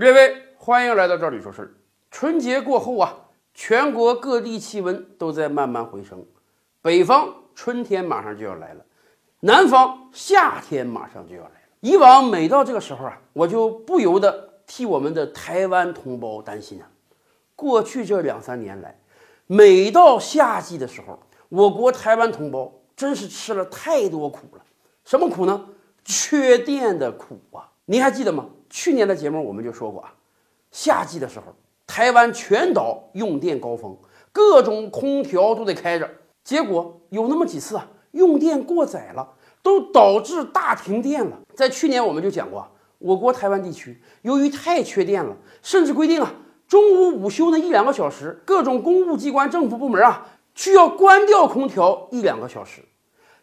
[0.00, 1.74] 列位，欢迎来到这里说事儿。
[2.10, 3.14] 春节过后啊，
[3.52, 6.24] 全国各地气温都在慢慢回升，
[6.80, 8.82] 北方春天马上就要来了，
[9.40, 11.56] 南方夏天马上就要来了。
[11.80, 16.88] 以往每到这个时候啊，我就不由得替我们的台湾同胞担心啊。
[17.54, 18.98] 过去这两三年来，
[19.46, 21.18] 每到夏季的时候，
[21.50, 24.64] 我国台湾同胞真是吃了太多苦了。
[25.04, 25.66] 什么苦呢？
[26.06, 27.68] 缺电的苦啊！
[27.84, 28.46] 您还记得吗？
[28.70, 30.14] 去年的节目我们就说过啊，
[30.70, 31.46] 夏季的时候，
[31.86, 33.98] 台湾全岛用电高峰，
[34.30, 36.08] 各种空调都得开着。
[36.44, 39.28] 结果有那么几次啊，用电过载了，
[39.62, 41.36] 都导致大停电了。
[41.54, 42.66] 在去年我们就讲过，
[42.98, 46.32] 我国台湾地区由于太缺电了，甚至规定啊，
[46.68, 52.82] 中午午休那一两个小时，各种公务机关、政府部门啊，需要关掉空调一两个小时。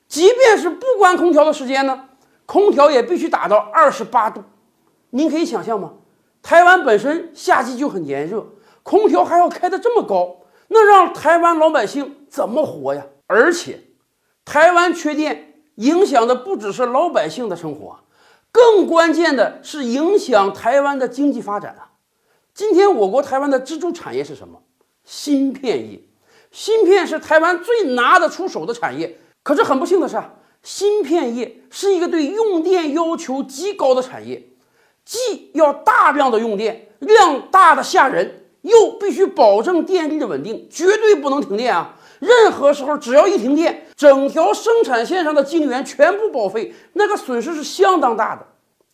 [0.08, 2.08] 即便是不关空调的时间呢，
[2.46, 4.42] 空调也必须打到二十八度。
[5.12, 5.94] 您可以想象吗？
[6.42, 8.46] 台湾本身夏季就很炎热，
[8.84, 13.06] 空调还要开得这么高，那让台湾老百姓怎么活呀？
[13.26, 13.82] 而且，
[14.46, 18.00] 台湾缺电影响的不只是老百姓的生活，
[18.52, 21.92] 更关键的是影响台湾的经济发展啊！
[22.54, 24.62] 今天我国台湾的支柱产业是什么？
[25.04, 26.02] 芯片业，
[26.52, 29.20] 芯片是台湾最拿得出手的产业。
[29.44, 30.34] 可是很不幸的是啊，
[30.64, 34.50] 芯片业是一个对用电要求极高的产业。
[35.08, 41.96] 既要大量的用电，量大的吓人，又必须保证电力的稳定，绝对不能停电啊！
[42.20, 48.46] 任何时候只要一停电，整条生产线上的晶圆全部报废，那个损失是相当大的，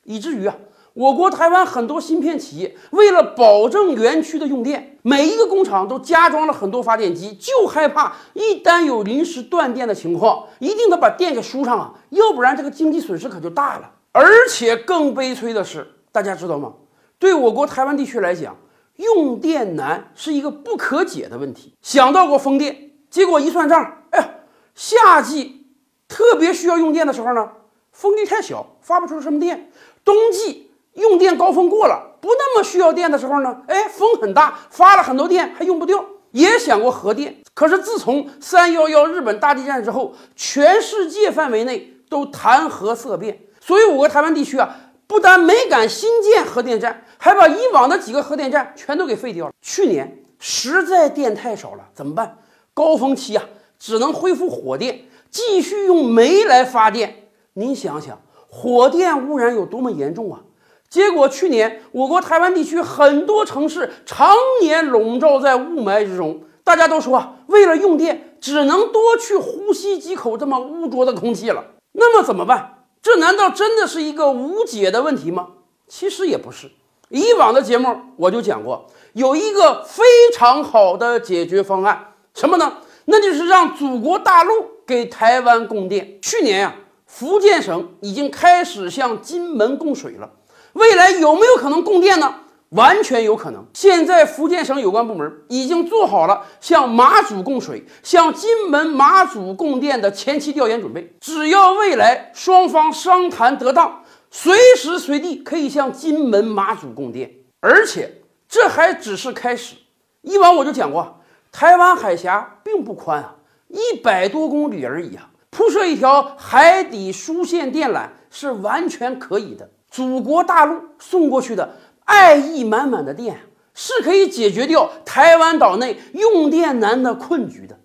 [0.04, 0.56] 以至于啊，
[0.94, 13.90] 我国台湾很多芯片企业为了保证园区的用电，每一个工厂都加装了很多发电机，就害怕一旦有临时断电的情况，一定得把电给输上啊，要不然这个经济损失可就大了。
[14.12, 15.88] 而且更悲催的是。
[16.14, 16.74] 大家知道吗？
[17.18, 18.56] 对我国台湾地区来讲，
[18.98, 21.74] 用电难是一个不可解的问题。
[21.82, 24.30] 想到过风电，结果一算账，哎呀，
[24.76, 25.66] 夏季
[26.08, 27.50] 特别需要用电的时候呢，
[27.92, 29.58] 风力太小，发不出什么电；
[30.06, 36.06] 冬季用电高峰过了，不那么需要电的时候呢，哎，风很大，发了很多电还用不掉。
[36.30, 44.76] 也想过核电，可是自从三幺幺日本大地震之后，全世界范围内都谈核色变，所以我国台湾地区啊。
[45.14, 49.52] 不但没敢新建核电站，还把以往的几个核电站全都给废掉了。
[49.62, 52.40] 去年实在电太少了，怎么办？
[52.74, 53.44] 高峰期啊，
[53.78, 57.28] 只能恢复火电，继续用煤来发电。
[57.54, 58.20] 您想想，
[58.50, 60.42] 火电污染有多么严重啊！
[60.90, 71.64] 结果去年我国台湾地区很多城市常年笼罩在雾霾之中，大家都说啊，为了用电，只能多去呼吸几口这么污浊的空气了。
[71.92, 72.73] 那么怎么办？
[73.04, 75.50] 这难道真的是一个无解的问题吗？
[75.90, 76.72] 其实也不是。
[77.10, 80.02] 以往的节目我就讲过，有一个非
[80.34, 82.78] 常好的解决方案，什么呢？
[83.06, 84.54] 那就是让祖国大陆
[84.88, 86.18] 给台湾供电。
[86.22, 86.76] 去年呀，
[87.06, 90.32] 福建省已经开始向金门供水了，
[90.72, 92.34] 未来有没有可能供电呢？
[92.74, 93.66] 完全有可能。
[93.74, 101.16] 现在福建省有关部门已经做好了向马祖供水、向金门、马祖供电的前期调研准备。
[101.20, 107.32] 只要未来双方商谈得当，随时随地可以向金门、马祖供电。
[107.60, 109.76] 而且这还只是开始。
[110.22, 113.36] 以往我就讲过，台湾海峡并不宽啊，
[113.68, 119.70] 一百多公里而已啊，铺设一条海底输线电缆是完全可以的。
[119.92, 121.78] 祖国大陆送过去的。
[122.06, 123.40] 爱意满满的电
[123.74, 127.80] 是可以解决掉台湾岛内用电难的困局的。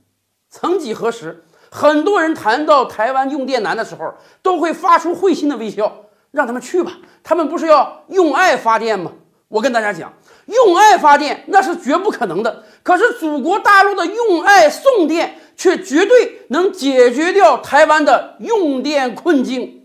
[0.51, 6.93] 曾几何时，很多人谈到台湾用电难的时候，都会发出会心的微笑，让他们去吧，
[7.23, 9.13] 他们不是要用爱发电吗？
[9.49, 10.13] 我跟大家讲，
[10.47, 12.65] 用爱发电那是绝不可能的。
[12.83, 19.78] 可是祖国大陆的用爱送电，却绝对能解决掉台湾的用电困境。